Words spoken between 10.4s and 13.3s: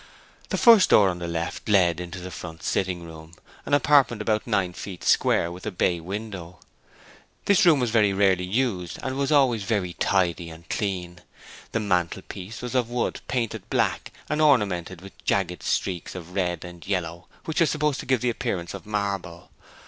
and clean. The mantelpiece was of wood